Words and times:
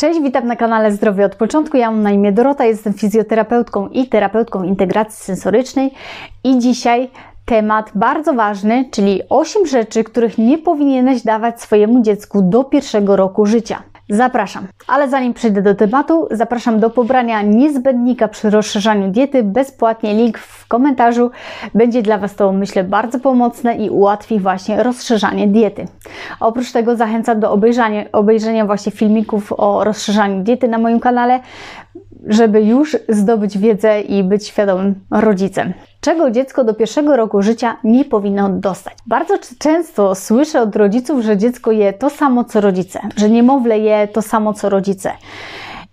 Cześć, 0.00 0.20
witam 0.20 0.46
na 0.46 0.56
kanale 0.56 0.92
Zdrowie 0.92 1.24
od 1.24 1.34
Początku. 1.34 1.76
Ja 1.76 1.90
mam 1.90 2.02
na 2.02 2.10
imię 2.10 2.32
Dorota, 2.32 2.64
jestem 2.64 2.92
fizjoterapeutką 2.92 3.88
i 3.88 4.08
terapeutką 4.08 4.62
integracji 4.62 5.24
sensorycznej 5.24 5.90
i 6.44 6.58
dzisiaj 6.58 7.10
temat 7.44 7.90
bardzo 7.94 8.32
ważny, 8.34 8.84
czyli 8.90 9.22
8 9.28 9.66
rzeczy, 9.66 10.04
których 10.04 10.38
nie 10.38 10.58
powinieneś 10.58 11.22
dawać 11.22 11.62
swojemu 11.62 12.02
dziecku 12.02 12.42
do 12.42 12.64
pierwszego 12.64 13.16
roku 13.16 13.46
życia. 13.46 13.82
Zapraszam. 14.10 14.66
Ale 14.86 15.08
zanim 15.08 15.34
przejdę 15.34 15.62
do 15.62 15.74
tematu, 15.74 16.28
zapraszam 16.30 16.80
do 16.80 16.90
pobrania 16.90 17.42
niezbędnika 17.42 18.28
przy 18.28 18.50
rozszerzaniu 18.50 19.10
diety 19.10 19.42
bezpłatnie. 19.42 20.14
Link 20.14 20.38
w 20.38 20.68
komentarzu. 20.68 21.30
Będzie 21.74 22.02
dla 22.02 22.18
Was 22.18 22.34
to, 22.34 22.52
myślę, 22.52 22.84
bardzo 22.84 23.18
pomocne 23.18 23.76
i 23.76 23.90
ułatwi 23.90 24.40
właśnie 24.40 24.82
rozszerzanie 24.82 25.46
diety. 25.46 25.84
Oprócz 26.40 26.72
tego 26.72 26.96
zachęcam 26.96 27.40
do 27.40 27.52
obejrzenia, 27.52 28.04
obejrzenia 28.12 28.66
właśnie 28.66 28.92
filmików 28.92 29.52
o 29.56 29.84
rozszerzaniu 29.84 30.42
diety 30.42 30.68
na 30.68 30.78
moim 30.78 31.00
kanale, 31.00 31.40
żeby 32.28 32.62
już 32.62 32.96
zdobyć 33.08 33.58
wiedzę 33.58 34.00
i 34.00 34.24
być 34.24 34.46
świadomym 34.46 34.94
rodzicem 35.10 35.72
czego 36.00 36.30
dziecko 36.30 36.64
do 36.64 36.74
pierwszego 36.74 37.16
roku 37.16 37.42
życia 37.42 37.76
nie 37.84 38.04
powinno 38.04 38.48
dostać. 38.48 38.94
Bardzo 39.06 39.34
często 39.58 40.14
słyszę 40.14 40.60
od 40.60 40.76
rodziców, 40.76 41.22
że 41.22 41.36
dziecko 41.36 41.72
je 41.72 41.92
to 41.92 42.10
samo 42.10 42.44
co 42.44 42.60
rodzice, 42.60 43.00
że 43.16 43.30
niemowlę 43.30 43.78
je 43.78 44.08
to 44.08 44.22
samo 44.22 44.54
co 44.54 44.68
rodzice. 44.68 45.12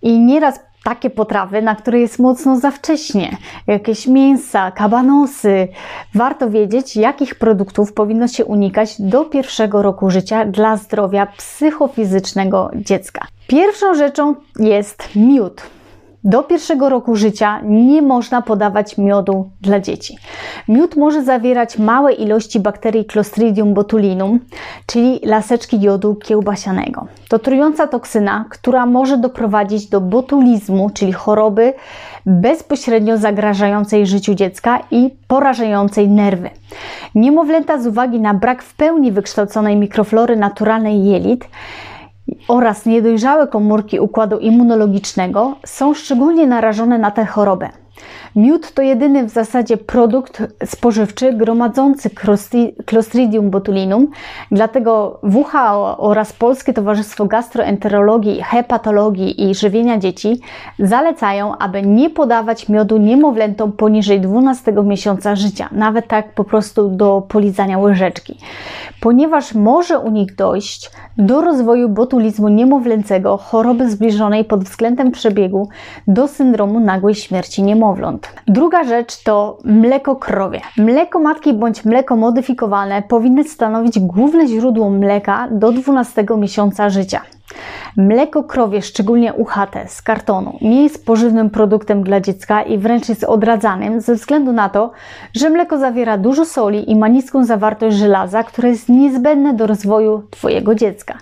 I 0.02 0.20
nieraz 0.20 0.60
takie 0.84 1.10
potrawy, 1.10 1.62
na 1.62 1.74
które 1.74 2.00
jest 2.00 2.18
mocno 2.18 2.60
za 2.60 2.70
wcześnie, 2.70 3.36
jakieś 3.66 4.06
mięsa, 4.06 4.70
kabanosy. 4.70 5.68
Warto 6.14 6.50
wiedzieć, 6.50 6.96
jakich 6.96 7.34
produktów 7.34 7.92
powinno 7.92 8.28
się 8.28 8.44
unikać 8.44 8.94
do 8.98 9.24
pierwszego 9.24 9.82
roku 9.82 10.10
życia 10.10 10.44
dla 10.44 10.76
zdrowia 10.76 11.26
psychofizycznego 11.26 12.70
dziecka. 12.74 13.26
Pierwszą 13.46 13.94
rzeczą 13.94 14.34
jest 14.58 15.08
miód. 15.16 15.62
Do 16.26 16.42
pierwszego 16.42 16.88
roku 16.88 17.16
życia 17.16 17.60
nie 17.64 18.02
można 18.02 18.42
podawać 18.42 18.98
miodu 18.98 19.50
dla 19.60 19.80
dzieci. 19.80 20.18
Miód 20.68 20.96
może 20.96 21.24
zawierać 21.24 21.78
małe 21.78 22.12
ilości 22.12 22.60
bakterii 22.60 23.04
Clostridium 23.04 23.74
botulinum, 23.74 24.40
czyli 24.86 25.20
laseczki 25.24 25.80
jodu 25.80 26.14
kiełbasianego. 26.14 27.06
To 27.28 27.38
trująca 27.38 27.86
toksyna, 27.86 28.44
która 28.50 28.86
może 28.86 29.18
doprowadzić 29.18 29.86
do 29.86 30.00
botulizmu, 30.00 30.90
czyli 30.90 31.12
choroby 31.12 31.74
bezpośrednio 32.26 33.18
zagrażającej 33.18 34.06
życiu 34.06 34.34
dziecka 34.34 34.78
i 34.90 35.10
porażającej 35.28 36.08
nerwy. 36.08 36.50
Niemowlęta 37.14 37.82
z 37.82 37.86
uwagi 37.86 38.20
na 38.20 38.34
brak 38.34 38.62
w 38.62 38.74
pełni 38.74 39.12
wykształconej 39.12 39.76
mikroflory 39.76 40.36
naturalnej 40.36 41.04
jelit 41.04 41.44
oraz 42.48 42.86
niedojrzałe 42.86 43.46
komórki 43.46 44.00
układu 44.00 44.38
immunologicznego 44.38 45.56
są 45.66 45.94
szczególnie 45.94 46.46
narażone 46.46 46.98
na 46.98 47.10
tę 47.10 47.26
chorobę. 47.26 47.70
Miód 48.36 48.72
to 48.72 48.82
jedyny 48.82 49.24
w 49.24 49.30
zasadzie 49.30 49.76
produkt 49.76 50.42
spożywczy 50.64 51.32
gromadzący 51.32 52.10
Clostridium 52.86 53.50
botulinum, 53.50 54.08
dlatego 54.50 55.20
WHO 55.22 55.98
oraz 55.98 56.32
Polskie 56.32 56.72
Towarzystwo 56.72 57.26
Gastroenterologii, 57.26 58.42
Hepatologii 58.42 59.50
i 59.50 59.54
Żywienia 59.54 59.98
Dzieci 59.98 60.40
zalecają, 60.78 61.58
aby 61.58 61.82
nie 61.82 62.10
podawać 62.10 62.68
miodu 62.68 62.96
niemowlętom 62.96 63.72
poniżej 63.72 64.20
12 64.20 64.72
miesiąca 64.72 65.36
życia, 65.36 65.68
nawet 65.72 66.08
tak 66.08 66.32
po 66.32 66.44
prostu 66.44 66.88
do 66.88 67.22
polizania 67.28 67.78
łyżeczki, 67.78 68.38
ponieważ 69.00 69.54
może 69.54 69.98
u 69.98 70.10
nich 70.10 70.34
dojść 70.34 70.90
do 71.18 71.40
rozwoju 71.40 71.88
botulizmu 71.88 72.48
niemowlęcego, 72.48 73.36
choroby 73.36 73.90
zbliżonej 73.90 74.44
pod 74.44 74.64
względem 74.64 75.10
przebiegu 75.10 75.68
do 76.08 76.28
syndromu 76.28 76.80
nagłej 76.80 77.14
śmierci 77.14 77.62
niemowląt. 77.62 78.25
Druga 78.46 78.84
rzecz 78.84 79.22
to 79.22 79.58
mleko 79.64 80.16
krowie. 80.16 80.60
Mleko 80.76 81.20
matki 81.20 81.54
bądź 81.54 81.84
mleko 81.84 82.16
modyfikowane 82.16 83.02
powinny 83.02 83.44
stanowić 83.44 83.98
główne 83.98 84.46
źródło 84.46 84.90
mleka 84.90 85.48
do 85.50 85.72
12 85.72 86.24
miesiąca 86.36 86.90
życia. 86.90 87.20
Mleko 87.96 88.44
krowie, 88.44 88.82
szczególnie 88.82 89.34
uchate 89.34 89.88
z 89.88 90.02
kartonu, 90.02 90.58
nie 90.60 90.82
jest 90.82 91.06
pożywnym 91.06 91.50
produktem 91.50 92.02
dla 92.02 92.20
dziecka 92.20 92.62
i 92.62 92.78
wręcz 92.78 93.08
jest 93.08 93.24
odradzanym 93.24 94.00
ze 94.00 94.14
względu 94.14 94.52
na 94.52 94.68
to, 94.68 94.90
że 95.34 95.50
mleko 95.50 95.78
zawiera 95.78 96.18
dużo 96.18 96.44
soli 96.44 96.90
i 96.90 96.96
ma 96.96 97.08
niską 97.08 97.44
zawartość 97.44 97.96
żelaza, 97.96 98.42
które 98.42 98.68
jest 98.68 98.88
niezbędne 98.88 99.54
do 99.54 99.66
rozwoju 99.66 100.22
Twojego 100.30 100.74
dziecka. 100.74 101.14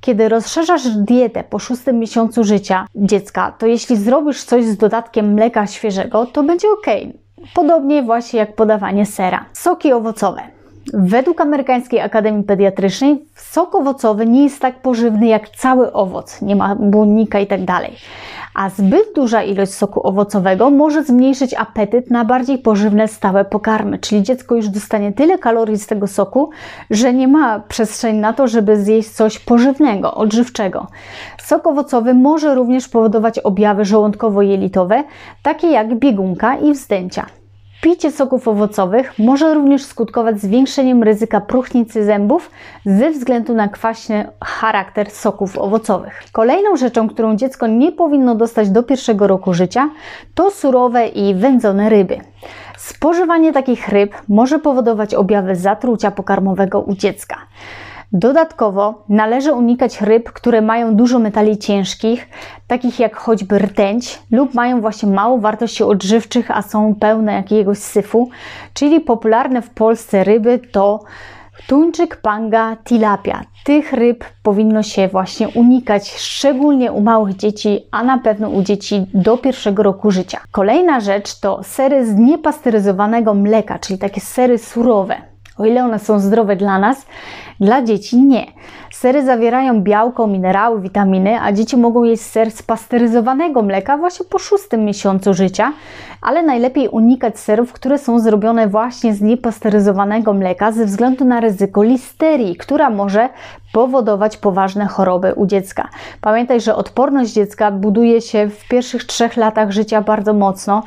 Kiedy 0.00 0.28
rozszerzasz 0.28 0.88
dietę 0.88 1.44
po 1.44 1.58
szóstym 1.58 1.98
miesiącu 1.98 2.44
życia 2.44 2.86
dziecka, 2.94 3.52
to 3.58 3.66
jeśli 3.66 3.96
zrobisz 3.96 4.44
coś 4.44 4.64
z 4.64 4.76
dodatkiem 4.76 5.32
mleka 5.32 5.66
świeżego, 5.66 6.26
to 6.26 6.42
będzie 6.42 6.68
ok. 6.68 6.86
Podobnie 7.54 8.02
właśnie 8.02 8.38
jak 8.38 8.54
podawanie 8.54 9.06
sera. 9.06 9.44
Soki 9.52 9.92
owocowe. 9.92 10.59
Według 10.94 11.40
Amerykańskiej 11.40 12.00
Akademii 12.00 12.44
Pediatrycznej 12.44 13.24
sok 13.34 13.74
owocowy 13.74 14.26
nie 14.26 14.42
jest 14.42 14.60
tak 14.60 14.82
pożywny 14.82 15.26
jak 15.26 15.48
cały 15.48 15.92
owoc, 15.92 16.42
nie 16.42 16.56
ma 16.56 16.76
błonnika 16.76 17.40
i 17.40 17.46
tak 17.46 17.60
a 18.54 18.70
zbyt 18.70 19.14
duża 19.14 19.42
ilość 19.42 19.72
soku 19.72 20.06
owocowego 20.06 20.70
może 20.70 21.04
zmniejszyć 21.04 21.54
apetyt 21.54 22.10
na 22.10 22.24
bardziej 22.24 22.58
pożywne 22.58 23.08
stałe 23.08 23.44
pokarmy, 23.44 23.98
czyli 23.98 24.22
dziecko 24.22 24.54
już 24.54 24.68
dostanie 24.68 25.12
tyle 25.12 25.38
kalorii 25.38 25.78
z 25.78 25.86
tego 25.86 26.06
soku, 26.06 26.50
że 26.90 27.12
nie 27.14 27.28
ma 27.28 27.60
przestrzeni 27.60 28.18
na 28.18 28.32
to, 28.32 28.48
żeby 28.48 28.84
zjeść 28.84 29.08
coś 29.10 29.38
pożywnego, 29.38 30.14
odżywczego. 30.14 30.86
Sok 31.38 31.66
owocowy 31.66 32.14
może 32.14 32.54
również 32.54 32.88
powodować 32.88 33.38
objawy 33.38 33.84
żołądkowo-jelitowe, 33.84 35.02
takie 35.42 35.70
jak 35.70 35.98
biegunka 35.98 36.56
i 36.56 36.72
wzdęcia. 36.72 37.39
Picie 37.80 38.12
soków 38.12 38.48
owocowych 38.48 39.18
może 39.18 39.54
również 39.54 39.84
skutkować 39.84 40.40
zwiększeniem 40.40 41.02
ryzyka 41.02 41.40
próchnicy 41.40 42.04
zębów 42.04 42.50
ze 42.86 43.10
względu 43.10 43.54
na 43.54 43.68
kwaśny 43.68 44.28
charakter 44.44 45.10
soków 45.10 45.58
owocowych. 45.58 46.22
Kolejną 46.32 46.76
rzeczą, 46.76 47.08
którą 47.08 47.36
dziecko 47.36 47.66
nie 47.66 47.92
powinno 47.92 48.34
dostać 48.34 48.70
do 48.70 48.82
pierwszego 48.82 49.26
roku 49.26 49.54
życia, 49.54 49.90
to 50.34 50.50
surowe 50.50 51.08
i 51.08 51.34
wędzone 51.34 51.88
ryby. 51.88 52.20
Spożywanie 52.78 53.52
takich 53.52 53.88
ryb 53.88 54.14
może 54.28 54.58
powodować 54.58 55.14
objawy 55.14 55.56
zatrucia 55.56 56.10
pokarmowego 56.10 56.80
u 56.80 56.94
dziecka. 56.94 57.36
Dodatkowo 58.12 59.04
należy 59.08 59.52
unikać 59.52 60.00
ryb, 60.00 60.32
które 60.32 60.62
mają 60.62 60.94
dużo 60.94 61.18
metali 61.18 61.58
ciężkich, 61.58 62.28
takich 62.66 63.00
jak 63.00 63.16
choćby 63.16 63.58
rtęć, 63.58 64.18
lub 64.30 64.54
mają 64.54 64.80
właśnie 64.80 65.08
mało 65.08 65.38
wartości 65.38 65.84
odżywczych, 65.84 66.50
a 66.50 66.62
są 66.62 66.94
pełne 66.94 67.32
jakiegoś 67.32 67.78
syfu, 67.78 68.30
czyli 68.74 69.00
popularne 69.00 69.62
w 69.62 69.70
Polsce 69.70 70.24
ryby 70.24 70.58
to 70.72 71.00
tuńczyk, 71.66 72.16
panga, 72.16 72.76
tilapia. 72.84 73.40
Tych 73.64 73.92
ryb 73.92 74.24
powinno 74.42 74.82
się 74.82 75.08
właśnie 75.08 75.48
unikać, 75.48 76.14
szczególnie 76.16 76.92
u 76.92 77.00
małych 77.00 77.36
dzieci, 77.36 77.80
a 77.90 78.02
na 78.02 78.18
pewno 78.18 78.48
u 78.48 78.62
dzieci 78.62 79.06
do 79.14 79.38
pierwszego 79.38 79.82
roku 79.82 80.10
życia. 80.10 80.40
Kolejna 80.50 81.00
rzecz 81.00 81.40
to 81.40 81.62
sery 81.62 82.06
z 82.06 82.14
niepasteryzowanego 82.14 83.34
mleka, 83.34 83.78
czyli 83.78 83.98
takie 83.98 84.20
sery 84.20 84.58
surowe. 84.58 85.30
O 85.60 85.64
ile 85.64 85.84
one 85.84 85.98
są 85.98 86.20
zdrowe 86.20 86.56
dla 86.56 86.78
nas, 86.78 87.06
dla 87.60 87.82
dzieci 87.82 88.16
nie. 88.16 88.46
Sery 88.92 89.24
zawierają 89.24 89.82
białko, 89.82 90.26
minerały, 90.26 90.80
witaminy, 90.80 91.40
a 91.40 91.52
dzieci 91.52 91.76
mogą 91.76 92.04
jeść 92.04 92.22
ser 92.22 92.50
z 92.50 92.62
pasteryzowanego 92.62 93.62
mleka 93.62 93.96
właśnie 93.96 94.26
po 94.26 94.38
szóstym 94.38 94.84
miesiącu 94.84 95.34
życia, 95.34 95.72
ale 96.22 96.42
najlepiej 96.42 96.88
unikać 96.88 97.38
serów, 97.38 97.72
które 97.72 97.98
są 97.98 98.20
zrobione 98.20 98.68
właśnie 98.68 99.14
z 99.14 99.20
niepasteryzowanego 99.20 100.32
mleka 100.32 100.72
ze 100.72 100.84
względu 100.84 101.24
na 101.24 101.40
ryzyko 101.40 101.82
listerii, 101.82 102.56
która 102.56 102.90
może 102.90 103.28
powodować 103.72 104.36
poważne 104.36 104.86
choroby 104.86 105.34
u 105.34 105.46
dziecka. 105.46 105.88
Pamiętaj, 106.20 106.60
że 106.60 106.74
odporność 106.74 107.32
dziecka 107.32 107.70
buduje 107.70 108.20
się 108.20 108.48
w 108.48 108.68
pierwszych 108.68 109.04
trzech 109.04 109.36
latach 109.36 109.70
życia 109.70 110.00
bardzo 110.00 110.34
mocno, 110.34 110.82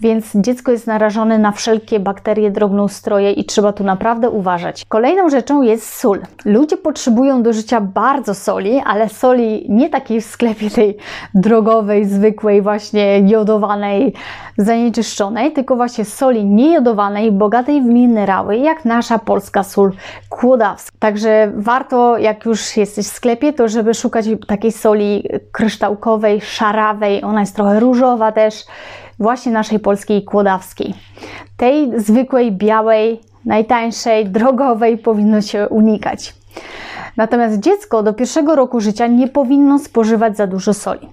więc 0.00 0.32
dziecko 0.34 0.72
jest 0.72 0.86
narażone 0.86 1.38
na 1.38 1.52
wszelkie 1.52 2.00
bakterie, 2.00 2.50
drobnoustroje 2.50 3.32
i 3.32 3.44
trzeba 3.44 3.72
tu 3.72 3.84
naprawdę 3.84 4.30
uważać. 4.30 4.84
Kolejną 4.88 5.28
rzeczą 5.28 5.62
jest 5.62 5.94
sól. 5.94 6.20
Ludzie 6.44 6.76
potrzebują 6.76 7.42
do 7.42 7.52
życia 7.52 7.80
bardzo 7.80 8.34
soli, 8.34 8.82
ale 8.86 9.08
soli 9.08 9.66
nie 9.68 9.88
takiej 9.88 10.20
w 10.20 10.24
sklepie 10.24 10.70
tej 10.70 10.96
drogowej, 11.34 12.04
zwykłej, 12.04 12.62
właśnie 12.62 13.20
jodowanej, 13.20 14.14
zanieczyszczonej, 14.58 15.52
tylko 15.52 15.76
właśnie 15.76 16.04
soli 16.04 16.44
niejodowanej, 16.44 17.32
bogatej 17.32 17.82
w 17.82 17.84
minerały, 17.84 18.56
jak 18.56 18.84
nasza 18.84 19.18
polska 19.18 19.62
sól 19.62 19.92
kłodawska. 20.28 20.96
Także 20.98 21.52
warto, 21.56 22.18
jak 22.28 22.44
już 22.44 22.76
jesteś 22.76 23.06
w 23.06 23.12
sklepie, 23.12 23.52
to 23.52 23.68
żeby 23.68 23.94
szukać 23.94 24.26
takiej 24.46 24.72
soli 24.72 25.28
kryształkowej, 25.52 26.40
szarawej, 26.40 27.24
ona 27.24 27.40
jest 27.40 27.56
trochę 27.56 27.80
różowa 27.80 28.32
też, 28.32 28.64
właśnie 29.18 29.52
naszej 29.52 29.78
polskiej 29.78 30.24
kłodawskiej. 30.24 30.94
Tej 31.56 32.00
zwykłej, 32.00 32.52
białej, 32.52 33.20
najtańszej, 33.44 34.26
drogowej 34.26 34.98
powinno 34.98 35.42
się 35.42 35.68
unikać. 35.68 36.34
Natomiast 37.16 37.58
dziecko 37.58 38.02
do 38.02 38.12
pierwszego 38.12 38.56
roku 38.56 38.80
życia 38.80 39.06
nie 39.06 39.28
powinno 39.28 39.78
spożywać 39.78 40.36
za 40.36 40.46
dużo 40.46 40.74
soli. 40.74 41.08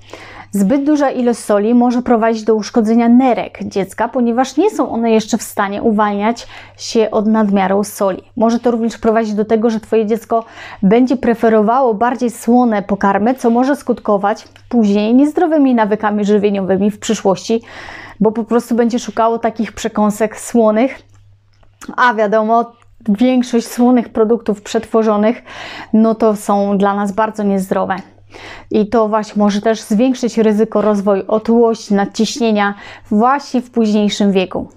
Zbyt 0.55 0.83
duża 0.83 1.11
ilość 1.11 1.39
soli 1.39 1.73
może 1.73 2.01
prowadzić 2.01 2.43
do 2.43 2.55
uszkodzenia 2.55 3.09
nerek 3.09 3.59
dziecka, 3.63 4.07
ponieważ 4.07 4.57
nie 4.57 4.69
są 4.69 4.89
one 4.89 5.11
jeszcze 5.11 5.37
w 5.37 5.43
stanie 5.43 5.83
uwalniać 5.83 6.47
się 6.77 7.11
od 7.11 7.27
nadmiaru 7.27 7.83
soli. 7.83 8.23
Może 8.37 8.59
to 8.59 8.71
również 8.71 8.97
prowadzić 8.97 9.33
do 9.33 9.45
tego, 9.45 9.69
że 9.69 9.79
Twoje 9.79 10.05
dziecko 10.05 10.45
będzie 10.83 11.17
preferowało 11.17 11.93
bardziej 11.93 12.29
słone 12.29 12.83
pokarmy, 12.83 13.33
co 13.33 13.49
może 13.49 13.75
skutkować 13.75 14.47
później 14.69 15.15
niezdrowymi 15.15 15.75
nawykami 15.75 16.25
żywieniowymi 16.25 16.91
w 16.91 16.99
przyszłości, 16.99 17.61
bo 18.19 18.31
po 18.31 18.43
prostu 18.43 18.75
będzie 18.75 18.99
szukało 18.99 19.39
takich 19.39 19.71
przekąsek 19.71 20.39
słonych, 20.39 21.01
a 21.97 22.13
wiadomo, 22.13 22.71
większość 23.09 23.67
słonych 23.67 24.09
produktów 24.09 24.61
przetworzonych, 24.61 25.43
no 25.93 26.15
to 26.15 26.35
są 26.35 26.77
dla 26.77 26.95
nas 26.95 27.11
bardzo 27.11 27.43
niezdrowe. 27.43 28.14
I 28.71 28.87
to 28.87 29.07
właśnie 29.07 29.39
może 29.39 29.61
też 29.61 29.81
zwiększyć 29.81 30.37
ryzyko 30.37 30.81
rozwoju 30.81 31.23
otyłości, 31.27 31.93
nadciśnienia 31.93 32.73
właśnie 33.11 33.61
w 33.61 33.71
późniejszym 33.71 34.31
wieku 34.31 34.69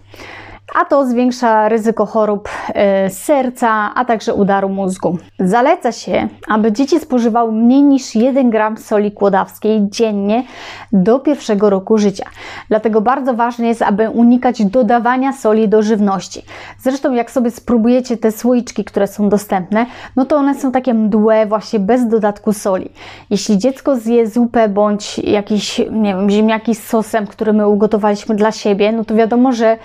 a 0.74 0.84
to 0.84 1.06
zwiększa 1.06 1.68
ryzyko 1.68 2.06
chorób 2.06 2.48
e, 2.74 3.10
serca, 3.10 3.94
a 3.94 4.04
także 4.04 4.34
udaru 4.34 4.68
mózgu. 4.68 5.18
Zaleca 5.40 5.92
się, 5.92 6.28
aby 6.48 6.72
dzieci 6.72 7.00
spożywały 7.00 7.52
mniej 7.52 7.82
niż 7.82 8.14
1 8.14 8.50
gram 8.50 8.76
soli 8.76 9.12
kłodawskiej 9.12 9.80
dziennie 9.90 10.44
do 10.92 11.18
pierwszego 11.18 11.70
roku 11.70 11.98
życia. 11.98 12.24
Dlatego 12.68 13.00
bardzo 13.00 13.34
ważne 13.34 13.66
jest, 13.66 13.82
aby 13.82 14.10
unikać 14.10 14.64
dodawania 14.64 15.32
soli 15.32 15.68
do 15.68 15.82
żywności. 15.82 16.42
Zresztą 16.78 17.12
jak 17.12 17.30
sobie 17.30 17.50
spróbujecie 17.50 18.16
te 18.16 18.32
słoiczki, 18.32 18.84
które 18.84 19.06
są 19.06 19.28
dostępne, 19.28 19.86
no 20.16 20.24
to 20.24 20.36
one 20.36 20.54
są 20.54 20.72
takie 20.72 20.94
mdłe, 20.94 21.46
właśnie 21.46 21.78
bez 21.78 22.08
dodatku 22.08 22.52
soli. 22.52 22.90
Jeśli 23.30 23.58
dziecko 23.58 23.96
zje 23.96 24.26
zupę 24.26 24.68
bądź 24.68 25.18
jakiś, 25.18 25.78
nie 25.90 26.14
wiem, 26.14 26.30
ziemniaki 26.30 26.74
z 26.74 26.86
sosem, 26.86 27.26
który 27.26 27.52
my 27.52 27.68
ugotowaliśmy 27.68 28.34
dla 28.34 28.52
siebie, 28.52 28.92
no 28.92 29.04
to 29.04 29.14
wiadomo, 29.14 29.52
że 29.52 29.76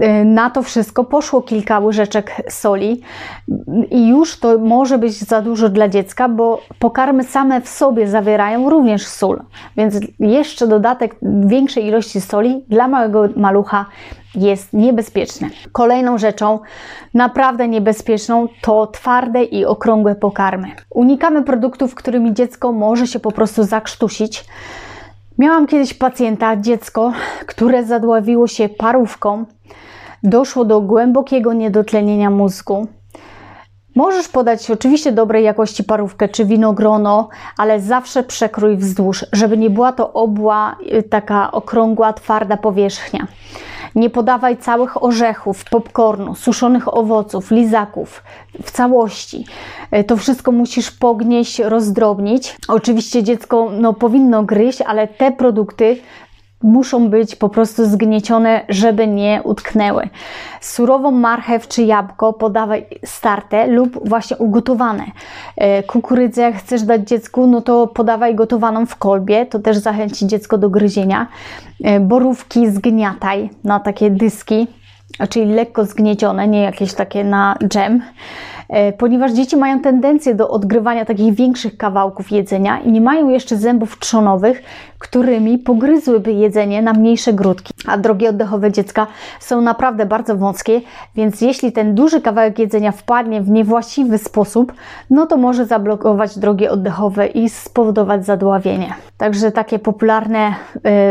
e, 0.00 0.09
na 0.24 0.50
to 0.50 0.62
wszystko 0.62 1.04
poszło 1.04 1.42
kilka 1.42 1.78
łyżeczek 1.78 2.32
soli 2.48 3.00
i 3.90 4.08
już 4.08 4.38
to 4.38 4.58
może 4.58 4.98
być 4.98 5.18
za 5.18 5.42
dużo 5.42 5.68
dla 5.68 5.88
dziecka, 5.88 6.28
bo 6.28 6.60
pokarmy 6.78 7.24
same 7.24 7.60
w 7.60 7.68
sobie 7.68 8.08
zawierają 8.08 8.70
również 8.70 9.06
sól, 9.06 9.42
więc 9.76 9.94
jeszcze 10.20 10.66
dodatek 10.66 11.16
większej 11.22 11.86
ilości 11.86 12.20
soli 12.20 12.64
dla 12.68 12.88
małego 12.88 13.28
malucha 13.36 13.86
jest 14.34 14.72
niebezpieczny. 14.72 15.50
Kolejną 15.72 16.18
rzeczą 16.18 16.58
naprawdę 17.14 17.68
niebezpieczną 17.68 18.48
to 18.62 18.86
twarde 18.86 19.44
i 19.44 19.64
okrągłe 19.64 20.14
pokarmy. 20.14 20.68
Unikamy 20.90 21.42
produktów, 21.42 21.94
którymi 21.94 22.34
dziecko 22.34 22.72
może 22.72 23.06
się 23.06 23.20
po 23.20 23.32
prostu 23.32 23.64
zakrztusić. 23.64 24.44
Miałam 25.38 25.66
kiedyś 25.66 25.94
pacjenta, 25.94 26.56
dziecko, 26.56 27.12
które 27.46 27.84
zadławiło 27.84 28.46
się 28.46 28.68
parówką 28.68 29.44
doszło 30.22 30.64
do 30.64 30.80
głębokiego 30.80 31.52
niedotlenienia 31.52 32.30
mózgu. 32.30 32.86
Możesz 33.94 34.28
podać 34.28 34.70
oczywiście 34.70 35.12
dobrej 35.12 35.44
jakości 35.44 35.84
parówkę 35.84 36.28
czy 36.28 36.44
winogrono, 36.44 37.28
ale 37.56 37.80
zawsze 37.80 38.22
przekrój 38.22 38.76
wzdłuż, 38.76 39.26
żeby 39.32 39.56
nie 39.56 39.70
była 39.70 39.92
to 39.92 40.12
obła, 40.12 40.76
y, 40.98 41.02
taka 41.02 41.52
okrągła, 41.52 42.12
twarda 42.12 42.56
powierzchnia. 42.56 43.26
Nie 43.94 44.10
podawaj 44.10 44.56
całych 44.56 45.02
orzechów, 45.02 45.64
popcornu, 45.70 46.34
suszonych 46.34 46.94
owoców, 46.94 47.50
lizaków 47.50 48.22
w 48.62 48.70
całości. 48.70 49.44
Y, 49.96 50.04
to 50.04 50.16
wszystko 50.16 50.52
musisz 50.52 50.90
pognieść, 50.90 51.58
rozdrobnić. 51.58 52.56
Oczywiście 52.68 53.22
dziecko 53.22 53.70
no, 53.80 53.92
powinno 53.92 54.42
gryźć, 54.42 54.80
ale 54.80 55.08
te 55.08 55.32
produkty 55.32 55.96
muszą 56.62 57.08
być 57.08 57.36
po 57.36 57.48
prostu 57.48 57.84
zgniecione, 57.84 58.60
żeby 58.68 59.06
nie 59.06 59.40
utknęły. 59.44 60.08
Surową 60.60 61.10
marchew 61.10 61.68
czy 61.68 61.82
jabłko 61.82 62.32
podawaj 62.32 62.86
starte 63.04 63.66
lub 63.66 64.08
właśnie 64.08 64.36
ugotowane. 64.36 65.04
E, 65.56 65.82
kukurydzę 65.82 66.52
chcesz 66.52 66.82
dać 66.82 67.08
dziecku, 67.08 67.46
no 67.46 67.60
to 67.60 67.86
podawaj 67.86 68.34
gotowaną 68.34 68.86
w 68.86 68.96
kolbie, 68.96 69.46
to 69.46 69.58
też 69.58 69.76
zachęci 69.76 70.26
dziecko 70.26 70.58
do 70.58 70.70
gryzienia. 70.70 71.26
E, 71.84 72.00
borówki 72.00 72.70
zgniataj 72.70 73.50
na 73.64 73.80
takie 73.80 74.10
dyski, 74.10 74.66
czyli 75.28 75.52
lekko 75.54 75.84
zgniecione, 75.84 76.48
nie 76.48 76.62
jakieś 76.62 76.94
takie 76.94 77.24
na 77.24 77.56
dżem. 77.68 78.02
E, 78.70 78.92
ponieważ 78.92 79.32
dzieci 79.32 79.56
mają 79.56 79.80
tendencję 79.80 80.34
do 80.34 80.48
odgrywania 80.48 81.04
takich 81.04 81.34
większych 81.34 81.76
kawałków 81.76 82.30
jedzenia 82.30 82.80
i 82.80 82.92
nie 82.92 83.00
mają 83.00 83.28
jeszcze 83.28 83.56
zębów 83.56 83.98
trzonowych, 83.98 84.62
którymi 84.98 85.58
pogryzłyby 85.58 86.32
jedzenie 86.32 86.82
na 86.82 86.92
mniejsze 86.92 87.32
grudki. 87.32 87.74
A 87.86 87.96
drogi 87.96 88.28
oddechowe 88.28 88.72
dziecka 88.72 89.06
są 89.40 89.60
naprawdę 89.60 90.06
bardzo 90.06 90.36
wąskie, 90.36 90.80
więc 91.14 91.40
jeśli 91.40 91.72
ten 91.72 91.94
duży 91.94 92.20
kawałek 92.20 92.58
jedzenia 92.58 92.92
wpadnie 92.92 93.40
w 93.40 93.50
niewłaściwy 93.50 94.18
sposób, 94.18 94.72
no 95.10 95.26
to 95.26 95.36
może 95.36 95.66
zablokować 95.66 96.38
drogi 96.38 96.68
oddechowe 96.68 97.26
i 97.26 97.48
spowodować 97.48 98.26
zadławienie. 98.26 98.94
Także 99.18 99.52
takie 99.52 99.78
popularne 99.78 100.54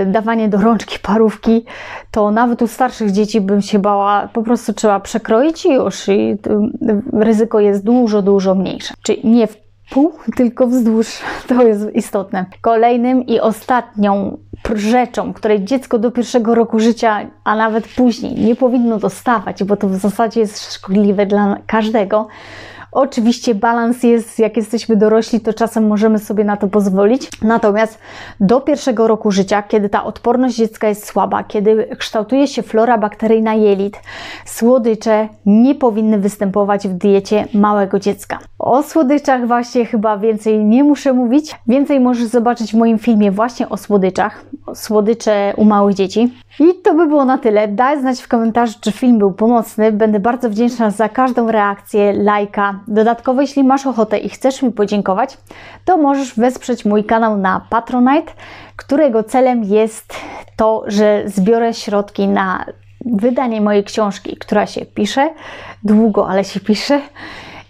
y, 0.04 0.06
dawanie 0.06 0.50
do 0.50 0.58
rączki 0.58 1.00
parówki, 1.00 1.66
to 2.12 2.32
nawet 2.32 2.62
u 2.62 2.68
starszych 2.68 3.12
dzieci 3.12 3.42
bym 3.42 3.62
się 3.62 3.80
bała, 3.80 4.30
po 4.34 4.44
prostu 4.44 4.74
trzeba 4.74 5.00
przekroić 5.00 5.66
i 5.66 5.74
już 5.74 6.08
i 6.08 6.32
y, 6.32 6.38
ryzyko 7.50 7.60
jest 7.60 7.84
dużo, 7.84 8.22
dużo 8.22 8.56
mniejsze. 8.56 8.94
Czyli 9.04 9.28
nie 9.28 9.48
w 9.48 9.58
pół, 9.90 10.14
tylko 10.38 10.68
wzdłuż. 10.68 11.08
To 11.48 11.64
jest 11.64 11.96
istotne. 11.96 12.46
Kolejnym 12.62 13.26
i 13.26 13.40
ostatnią 13.40 14.38
rzeczą, 14.76 15.34
której 15.34 15.64
dziecko 15.66 16.00
do 16.00 16.12
pierwszego 16.12 16.56
roku 16.56 16.80
życia, 16.80 17.28
a 17.44 17.56
nawet 17.56 17.88
później 17.88 18.36
nie 18.36 18.56
powinno 18.56 18.98
dostawać, 18.98 19.64
bo 19.64 19.76
to 19.76 19.88
w 19.88 19.96
zasadzie 19.96 20.40
jest 20.40 20.74
szkodliwe 20.74 21.26
dla 21.26 21.58
każdego, 21.68 22.28
Oczywiście 22.92 23.56
balans 23.56 24.04
jest, 24.04 24.40
jak 24.40 24.58
jesteśmy 24.58 24.96
dorośli, 24.96 25.40
to 25.40 25.54
czasem 25.54 25.88
możemy 25.88 26.20
sobie 26.20 26.44
na 26.44 26.58
to 26.58 26.68
pozwolić. 26.68 27.30
Natomiast 27.42 28.00
do 28.40 28.62
pierwszego 28.62 29.08
roku 29.08 29.32
życia, 29.32 29.64
kiedy 29.64 29.90
ta 29.90 30.04
odporność 30.04 30.56
dziecka 30.56 30.88
jest 30.88 31.06
słaba, 31.06 31.44
kiedy 31.44 31.90
kształtuje 31.98 32.48
się 32.48 32.62
flora 32.62 32.98
bakteryjna 32.98 33.54
jelit, 33.54 34.00
słodycze 34.46 35.28
nie 35.46 35.76
powinny 35.76 36.20
występować 36.20 36.88
w 36.88 36.94
diecie 36.94 37.48
małego 37.54 38.00
dziecka. 38.00 38.40
O 38.60 38.84
słodyczach 38.84 39.48
właśnie 39.48 39.86
chyba 39.86 40.18
więcej 40.18 40.66
nie 40.66 40.84
muszę 40.84 41.14
mówić. 41.14 41.56
Więcej 41.68 42.00
możesz 42.00 42.26
zobaczyć 42.26 42.72
w 42.72 42.78
moim 42.78 43.00
filmie 43.00 43.32
właśnie 43.32 43.70
o 43.70 43.78
słodyczach, 43.78 44.46
o 44.66 44.76
słodycze 44.76 45.54
u 45.58 45.66
małych 45.66 45.96
dzieci. 45.96 46.34
I 46.60 46.82
to 46.84 46.94
by 46.94 47.08
było 47.08 47.26
na 47.26 47.38
tyle. 47.38 47.68
Daj 47.68 48.00
znać 48.00 48.22
w 48.22 48.28
komentarzu, 48.28 48.80
czy 48.82 48.92
film 48.92 49.18
był 49.18 49.32
pomocny. 49.32 49.92
Będę 49.92 50.20
bardzo 50.20 50.50
wdzięczna 50.50 50.92
za 50.92 51.10
każdą 51.10 51.52
reakcję, 51.52 52.14
lajka, 52.14 52.79
Dodatkowo, 52.88 53.42
jeśli 53.42 53.64
masz 53.64 53.88
ochotę 53.88 54.18
i 54.18 54.30
chcesz 54.30 54.62
mi 54.62 54.72
podziękować, 54.72 55.38
to 55.86 55.98
możesz 55.98 56.36
wesprzeć 56.36 56.86
mój 56.86 57.04
kanał 57.04 57.38
na 57.38 57.62
Patronite, 57.70 58.32
którego 58.76 59.24
celem 59.24 59.64
jest 59.64 60.16
to, 60.56 60.84
że 60.88 61.24
zbiorę 61.26 61.74
środki 61.74 62.28
na 62.28 62.66
wydanie 63.06 63.62
mojej 63.62 63.84
książki, 63.84 64.38
która 64.38 64.66
się 64.66 64.86
pisze, 64.86 65.30
długo, 65.84 66.30
ale 66.30 66.44
się 66.44 66.60
pisze, 66.60 67.02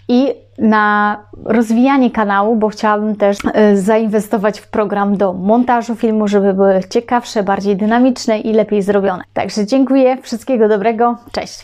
i 0.08 0.34
na 0.58 1.18
rozwijanie 1.46 2.12
kanału, 2.12 2.56
bo 2.56 2.70
chciałabym 2.70 3.16
też 3.16 3.38
e, 3.54 3.78
zainwestować 3.78 4.60
w 4.60 4.68
program 4.68 5.18
do 5.18 5.34
montażu 5.34 5.96
filmu, 5.96 6.28
żeby 6.28 6.54
były 6.54 6.82
ciekawsze, 6.90 7.44
bardziej 7.44 7.76
dynamiczne 7.78 8.40
i 8.40 8.54
lepiej 8.54 8.82
zrobione. 8.82 9.24
Także 9.34 9.66
dziękuję, 9.66 10.18
wszystkiego 10.22 10.68
dobrego, 10.68 11.18
cześć! 11.32 11.58